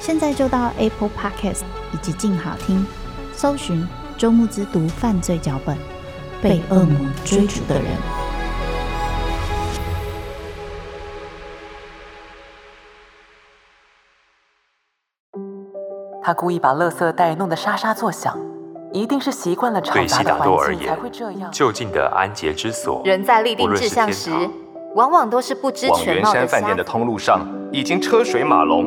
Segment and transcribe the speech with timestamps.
[0.00, 1.60] 现在就到 Apple Podcast
[1.92, 2.84] 以及静好听，
[3.34, 3.86] 搜寻。
[4.16, 5.74] 周慕之读犯罪脚本，
[6.42, 7.84] 被恶魔追逐的人。
[16.22, 18.38] 他故意把垃圾袋弄得沙沙作响，
[18.92, 21.50] 一定是习惯了嘈杂的环境才会这样。
[21.50, 24.30] 就近的安洁之所，人在立定志向时，
[24.94, 26.28] 往往都是不知全貌的。
[26.28, 28.86] 往圆山饭店的通路上，已经车水马龙，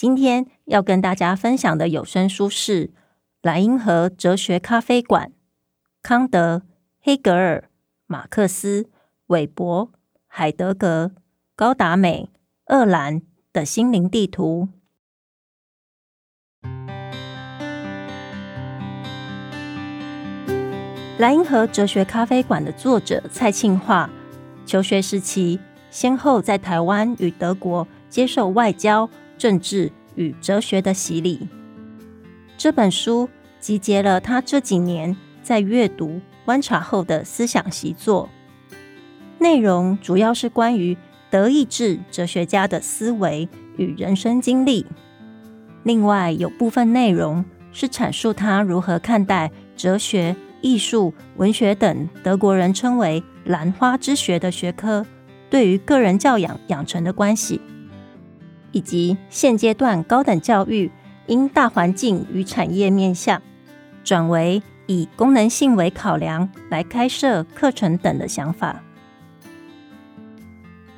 [0.00, 2.90] 今天要跟大家分享的有声书是。
[3.42, 5.32] 莱茵河哲学咖啡馆，
[6.02, 6.62] 康德、
[7.02, 7.68] 黑格尔、
[8.06, 8.88] 马克思、
[9.26, 9.92] 韦伯、
[10.26, 11.12] 海德格、
[11.54, 12.30] 高达美、
[12.68, 13.20] 厄兰
[13.52, 14.70] 的心灵地图。
[21.18, 24.08] 莱茵河哲学咖啡馆的作者蔡庆化，
[24.64, 25.60] 求学时期
[25.90, 29.10] 先后在台湾与德国接受外交、
[29.40, 31.48] 政治与哲学的洗礼。
[32.58, 33.26] 这本书
[33.58, 38.28] 集结了他这几年在阅读、观察后的思想习作，
[39.38, 40.94] 内容主要是关于
[41.30, 44.84] 德意志哲学家的思维与人生经历。
[45.84, 55.06] 另外，有部分内容是阐述他如何看待哲学、艺术、文学等德国人称为“兰花之学”的学科
[55.48, 57.58] 对于个人教养养成的关系，
[58.72, 60.90] 以及现阶段高等教育。
[61.26, 63.40] 因大环境与产业面向，
[64.02, 68.82] 转为以功能性为考量来开设课程等的想法。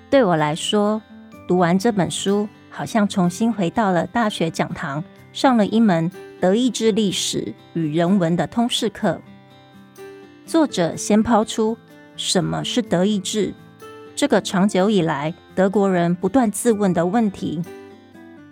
[0.08, 1.02] 对我来说，
[1.46, 9.20] 读完这本书，好像重新回到了大学讲堂，上了一门德意志历史与人文的通识课。
[10.46, 11.76] 作者先抛出
[12.16, 13.52] 什么是德意志
[14.14, 17.62] 这个长久以来德国人不断自问的问题。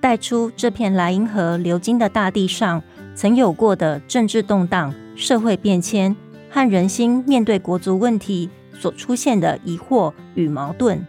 [0.01, 2.83] 带出这片莱茵河流经的大地上
[3.15, 6.17] 曾有过的政治动荡、社会变迁
[6.49, 11.07] 和人心面对国族问题所出现的疑惑与矛盾，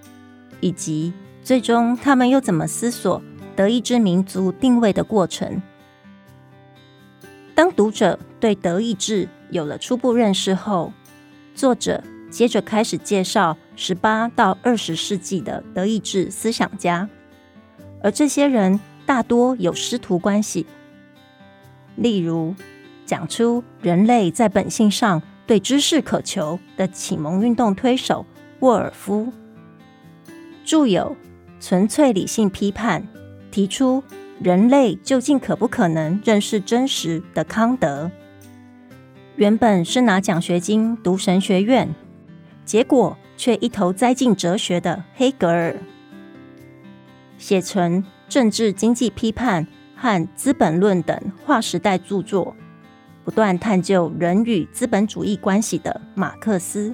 [0.60, 3.22] 以及最终他们又怎么思索
[3.56, 5.62] 德意志民族定位的过程。
[7.56, 10.92] 当读者对德意志有了初步认识后，
[11.56, 17.10] 作者接着开始介绍十八到二十世纪的德意志思想家。
[18.04, 20.68] 而这些人大多有师徒关系，
[21.96, 22.54] 例如
[23.08, 28.24] 讲出人类在本性上对知识渴求的启蒙运动推手
[28.60, 29.34] 沃尔夫，
[30.64, 31.18] 著有
[31.66, 33.02] 《纯粹理性批判》，
[33.50, 34.04] 提出
[34.40, 38.12] 人类究竟可不可能认识真实的康德，
[39.38, 41.90] 原本是拿奖学金读神学院，
[42.64, 45.76] 结果却一头栽进哲学的黑格尔。
[47.40, 49.66] 写成《政治经济批判》
[49.96, 52.56] 和《资本论》等划时代著作，
[53.26, 56.94] 不断探究人与资本主义关系的马克思，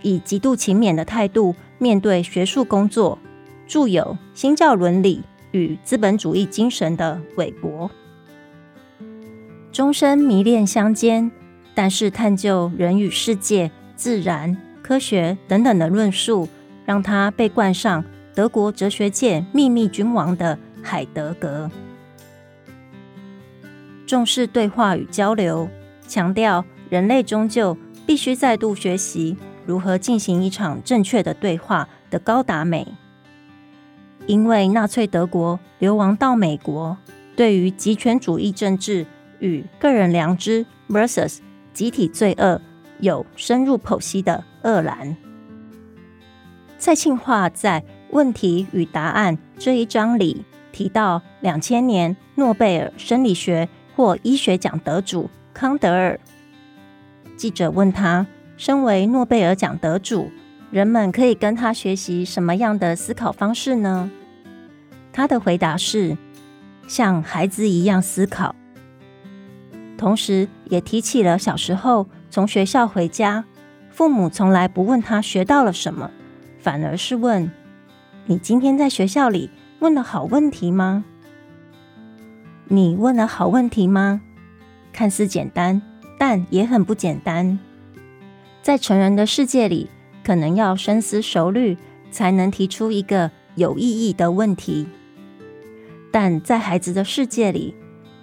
[0.00, 3.18] 以极度勤勉的态度面对学术工作，
[3.66, 4.02] 著有
[4.32, 7.90] 《新教伦理与资本主义精神》的韦伯，
[9.72, 11.32] 终身迷恋乡间，
[11.74, 16.46] 但是探究人与世界、自然、科学等等的论述，
[16.84, 18.04] 让他被冠上。
[18.34, 21.70] 德国哲学界秘密君王的海德格，
[24.08, 25.68] 重视对话与交流，
[26.08, 32.88] 强调人类终究必须再度学习如何进行一场正确的对话的高达美。
[34.26, 36.96] 因为纳粹德国流亡到美国，
[37.36, 39.06] 对于极权主义政治
[39.38, 41.38] 与个人良知 versus
[41.72, 42.60] 集体罪恶
[43.00, 45.16] 有深入剖析的鄂兰。
[46.78, 47.80] 蔡庆化在
[48.10, 56.18] 《问题与答案》这一章里提到，两千年诺贝尔生理学或医学奖得主康德尔。
[57.36, 58.26] 记者问他
[58.56, 60.30] ：“身为诺贝尔奖得主，
[60.70, 64.10] 人们可以跟他学习什么样的思考方式呢？”
[65.12, 66.16] 他的回答是
[66.86, 68.54] ：“像孩子一样思考。”
[69.96, 73.44] 同时，也提起了小时候从学校回家，
[73.90, 76.10] 父母从来不问他学到了什么。
[76.58, 77.50] 反而是问
[78.26, 79.50] 你今天在学校里
[79.80, 81.04] 问了好问题吗？
[82.68, 84.22] 你问了好问题吗？
[84.92, 85.82] 看似简单，
[86.18, 87.58] 但也很不简单。
[88.62, 89.90] 在成人的世界里，
[90.24, 91.76] 可能要深思熟虑，
[92.10, 94.86] 才能提出一个有意义的问题；
[96.10, 97.74] 但在孩子的世界里，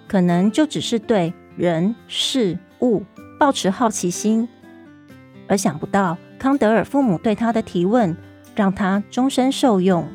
[0.08, 3.02] 可能就只是对人事物
[3.38, 4.48] 抱持好奇心，
[5.46, 8.16] 而想不到康德尔父母对他的提问。
[8.54, 10.06] 让他终身受用。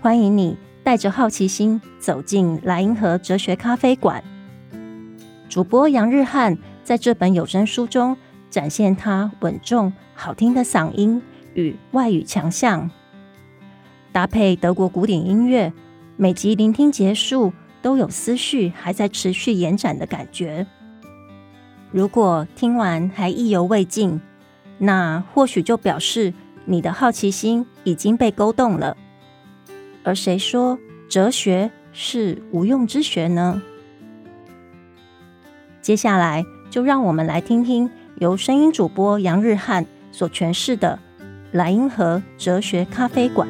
[0.00, 4.22] 欢迎你带着好奇心走进莱茵河哲学咖啡馆。
[5.48, 8.16] 主播杨日翰在这本有声书中
[8.48, 11.20] 展现他稳重好听的嗓音
[11.54, 12.88] 与外语强项，
[14.12, 15.72] 搭配德国古典音乐，
[16.16, 17.52] 每集聆听结束
[17.86, 20.66] 都有思绪还在持续延展的感觉。
[21.92, 24.20] 如果听完还意犹未尽，
[24.78, 26.34] 那或许就表示
[26.64, 28.96] 你的好奇心已经被勾动了。
[30.02, 30.76] 而谁说
[31.08, 33.62] 哲学是无用之学呢？
[35.80, 40.98] 接下来就让我们来听听由声音主播杨日汉所诠释的
[41.52, 43.48] 《莱茵河哲学咖啡馆》。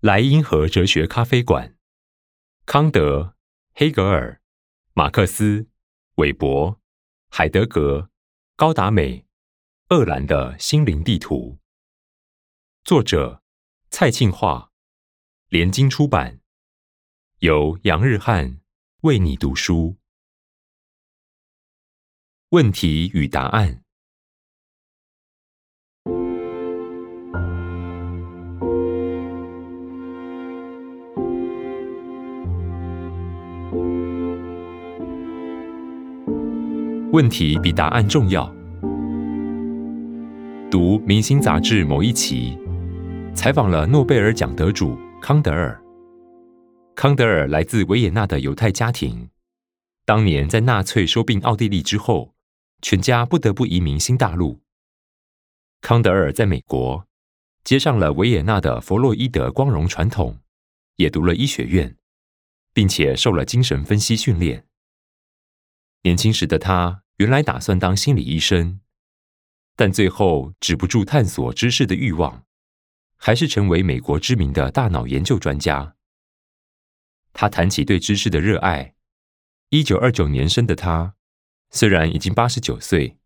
[0.00, 1.76] 莱茵河哲学咖啡馆，
[2.66, 3.34] 康德。
[3.78, 4.40] 黑格尔、
[4.94, 5.68] 马克思、
[6.14, 6.80] 韦伯、
[7.28, 8.10] 海德格、
[8.56, 9.26] 高达美、
[9.90, 11.58] 厄兰的心灵地图，
[12.84, 13.42] 作者
[13.90, 14.72] 蔡庆化，
[15.48, 16.40] 联经出版，
[17.40, 18.62] 由杨日汉
[19.02, 19.98] 为你读书。
[22.48, 23.85] 问题与答案。
[37.16, 38.44] 问题比答案重要。
[40.70, 42.58] 读《明星》杂志某一期，
[43.34, 45.82] 采访了诺贝尔奖得主康德尔。
[46.94, 49.30] 康德尔来自维也纳的犹太家庭，
[50.04, 52.34] 当年在纳粹收并奥地利之后，
[52.82, 54.60] 全家不得不移民新大陆。
[55.80, 57.06] 康德尔在美国
[57.64, 60.36] 接上了维也纳的弗洛伊德光荣传统，
[60.96, 61.96] 也读了医学院，
[62.74, 64.66] 并且受了精神分析训练。
[66.02, 67.04] 年轻时的他。
[67.16, 68.80] 原来打算当心理医生，
[69.74, 72.44] 但最后止不住探索知识的欲望，
[73.16, 75.96] 还是成为美国知名的大脑研究专家。
[77.32, 78.94] 他谈起对知识的热爱。
[79.70, 81.14] 一九二九年生的他，
[81.70, 83.18] 虽然已经八十九岁，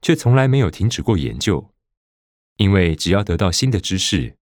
[0.00, 1.74] 却从来没有停止过研究，
[2.56, 4.38] 因为只要得到新的知识，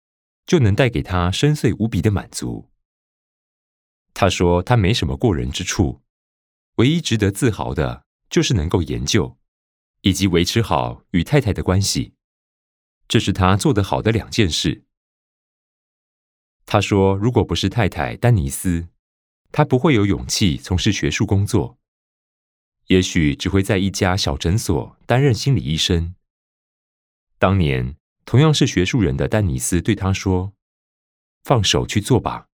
[0.46, 2.72] 就能带给他深邃无比的满足。
[4.14, 6.02] 他说他没什么过人之处，
[6.78, 8.07] 唯一值得自豪的。
[8.30, 9.38] 就是能够研究，
[10.02, 12.14] 以及维持好与太太的关系，
[13.08, 14.84] 这是他做得好的两件事。
[16.66, 18.90] 他说：“如果不是太太丹尼斯，
[19.54, 21.80] 他不会有勇气从事学术工作，
[22.88, 26.14] 也许只会在一家小诊所担任心理医生。”
[27.40, 30.54] 当年同样是学术人的丹尼斯对他说
[31.44, 32.50] ：“放手去做吧，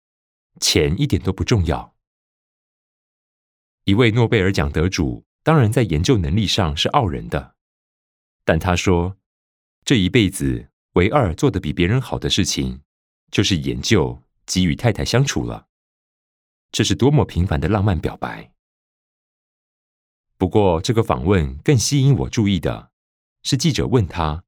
[0.58, 1.94] 钱一点都不重要。”
[3.84, 5.24] 一位诺贝尔奖得主。
[5.50, 7.56] 当然，在研究能力上是傲人的，
[8.44, 9.16] 但他说，
[9.84, 12.82] 这一辈子唯二做的比别人好的事情，
[13.32, 15.66] 就是研究及与太太相处了。
[16.70, 18.52] 这是多么平凡的浪漫表白！
[20.36, 22.92] 不过，这个访问更吸引我注意的
[23.42, 24.44] 是，记者问他，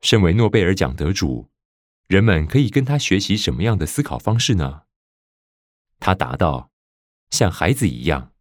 [0.00, 1.50] 身为诺贝尔奖得主，
[2.06, 4.84] 人们可以跟他学习什么样的思考方式呢？
[6.00, 6.70] 他答道：
[7.28, 8.32] 像孩子一样。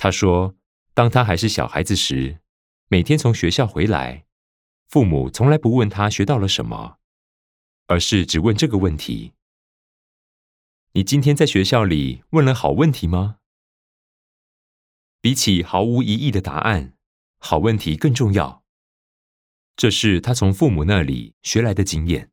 [0.00, 0.54] 他说
[0.94, 2.38] ：“当他还是小孩子时，
[2.86, 4.26] 每天从学校回来，
[4.86, 6.98] 父母从来不问他学到了什么，
[7.88, 9.32] 而是只问这个问题：
[10.92, 13.38] 你今天在学校里问了好问题吗？
[15.20, 16.94] 比起毫无疑义的答案，
[17.38, 18.62] 好问题更重要。
[19.74, 22.30] 这是他从父母那里学来的经验。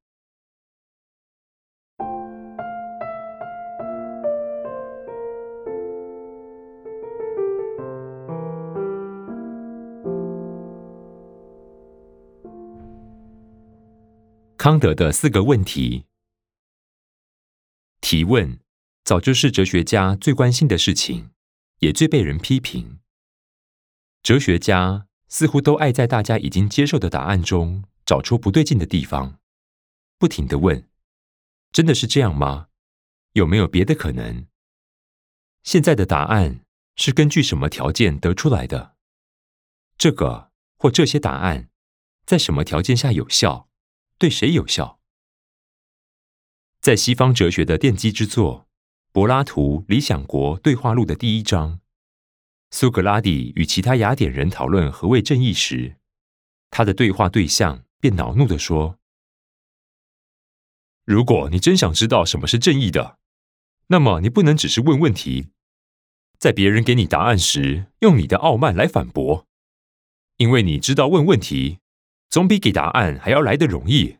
[14.65, 16.05] 康德的四个问题，
[18.01, 18.59] 提问
[19.03, 21.29] 早就是哲学家最关心的事情，
[21.81, 22.97] 也最被人批评。
[24.23, 29.37] 哲学家似乎都爱在大家已经接受的答案中找出不对劲的地方，
[30.17, 30.89] 不停的问：
[31.71, 32.69] 真的是这样吗？
[33.33, 34.47] 有没有别的可能？
[35.61, 36.61] 现在的答案
[36.95, 38.95] 是根据什么条件得出来的？
[39.95, 41.69] 这个或这些答案
[42.25, 43.69] 在什么条件下有效？
[44.17, 45.01] 对谁有效？
[46.79, 48.61] 在西方哲学的奠基之作
[49.11, 51.81] 《柏拉图理想国对话录》的第一章，
[52.71, 55.97] 苏格拉底与其他雅典人讨论何谓正义时，
[56.69, 58.99] 他的对话对象便恼怒地说
[61.03, 63.19] ：“如果你真想知道什么是正义的，
[63.87, 65.49] 那么你不能只是问问题，
[66.39, 69.45] 在别人给你答案时，用你的傲慢来反驳，
[70.37, 71.79] 因为你知道问问题。”
[72.35, 74.17] 总比给答案还要来得容易。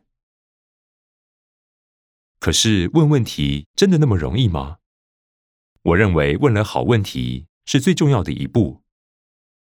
[2.38, 4.78] 可是问问题真的那么容易吗？
[5.82, 8.82] 我认为问了好问题是最重要的一步。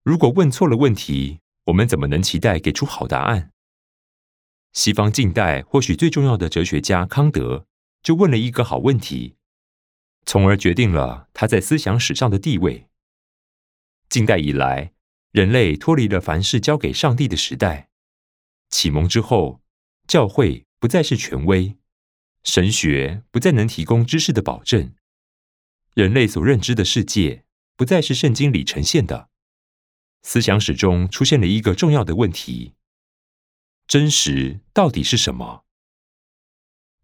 [0.02, 3.52] 如果问错了问题，我们怎么能期待给出好答案？
[4.74, 7.66] 西方近代或许最重要的哲学家康德
[8.02, 9.36] 就问了一个好问题，
[10.26, 12.90] 从而决定了他在思想史上的地位。
[14.10, 14.92] 近代以来，
[15.30, 17.88] 人类脱离了凡事交给上帝的时代。
[18.72, 19.62] 启蒙之后，
[20.08, 21.76] 教会不再是权威，
[22.42, 24.94] 神学不再能提供知识的保证，
[25.94, 27.44] 人类所认知的世界
[27.76, 29.28] 不再是圣经里呈现的。
[30.22, 32.72] 思想史中出现了一个重要的问题：
[33.86, 35.66] 真实到底是什么？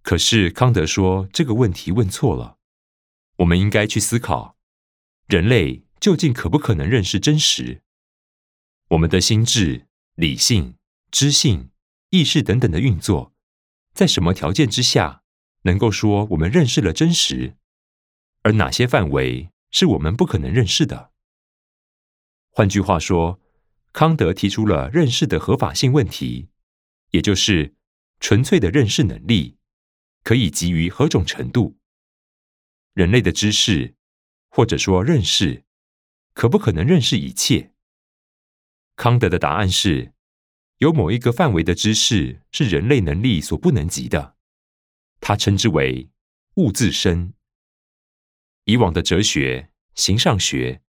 [0.03, 2.57] 可是康德说这个问题问错了。
[3.37, 4.57] 我们应该去思考，
[5.27, 7.83] 人类究竟可不可能认识真实？
[8.89, 10.77] 我们的心智、理性。
[11.11, 11.71] 知性、
[12.11, 13.35] 意识等等的运作，
[13.95, 15.23] 在什么条件之下
[15.63, 17.57] 能够说我们认识了真实？
[18.43, 21.13] 而哪些范围是我们不可能认识的？
[22.51, 23.41] 换句话说，
[23.93, 26.51] 康德提出了认识的合法性问题，
[27.11, 27.75] 也就是
[28.21, 29.59] 纯粹的认识能力
[30.23, 31.79] 可以给予何种程度？
[32.93, 33.97] 人类的知识，
[34.49, 35.65] 或者说认识，
[36.35, 37.73] 可不可能认识一切？
[38.95, 40.13] 康德的答案是。
[40.79, 44.37] 有某一个范围的知识是人类能力所不能及的，
[45.21, 46.11] 他称之为
[46.55, 47.35] 物自身。
[48.65, 50.83] 以往的哲学、形上学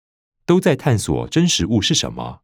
[0.45, 2.43] 都在探索真实物是什么。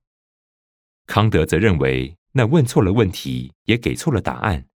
[1.06, 4.70] 康德则认为，那问错了问题，也给错了答案。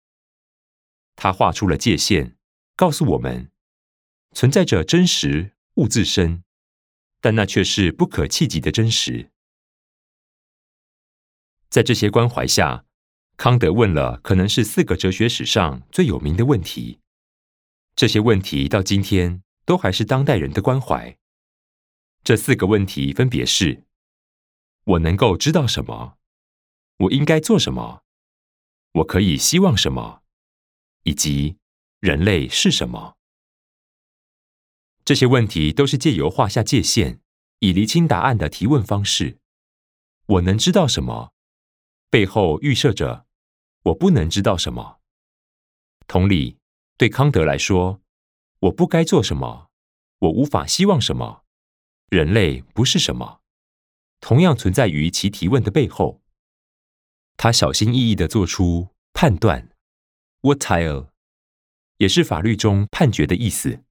[1.15, 2.35] 他画出了界限，
[2.75, 3.49] 告诉我们
[4.33, 6.43] 存在着真实物自身，
[7.21, 9.31] 但那却是不可企及的真实。
[11.69, 12.85] 在这些关怀下，
[13.35, 16.99] 康德问了可能是四个哲学史上最有名的问题。
[17.95, 21.17] 这些问题到今天都还是当代人的关怀。
[22.23, 23.85] 这四个问题分别是：
[24.83, 26.17] 我能够知道什么？
[26.97, 28.03] 我应该做什么？
[28.93, 30.21] 我可以希望什么？
[31.03, 31.57] 以及
[31.99, 33.15] 人类是什么？
[35.05, 37.19] 这些问题都是借由画下界限，
[37.59, 39.37] 以厘清答案的提问方式。
[40.25, 41.33] 我能知道什么？
[42.09, 43.25] 背后预设着
[43.83, 44.99] 我不能知道什么。
[46.07, 46.57] 同理，
[46.97, 48.01] 对康德来说，
[48.59, 49.69] 我不该做什么，
[50.19, 51.43] 我无法希望什么，
[52.09, 53.41] 人类不是什么，
[54.21, 56.21] 同样存在于其提问的背后。
[57.35, 59.69] 他小心翼翼地做出判断
[60.41, 61.09] ，urteil，
[61.97, 63.83] 也是法律中判决的意思。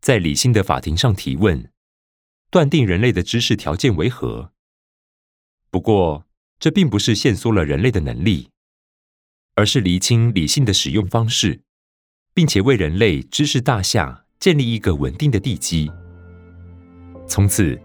[0.00, 1.72] 在理性的法庭上提问，
[2.50, 4.52] 断定人类的知识条件为何。
[5.70, 6.27] 不过，
[6.60, 8.48] 这并不是限缩了人类的能力，
[9.54, 11.60] 而是厘清理性的使用方式，
[12.34, 15.90] 并且为人类知识大厦建立一个稳定的地基。
[17.28, 17.78] 从此，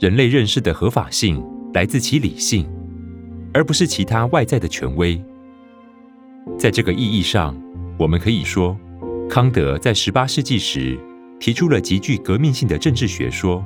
[0.00, 2.66] 人类认识的合法性来自其理性，
[3.52, 5.22] 而不是其他外在的权威。
[6.58, 7.54] 在这个意义上，
[7.98, 8.78] 我们可以说，
[9.28, 10.98] 康德在十八世纪时
[11.38, 13.62] 提出了极具革命性的政治学说，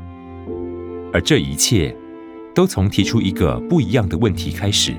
[1.12, 1.94] 而这一切，
[2.58, 4.92] 都从提出一个不一样的问题开始。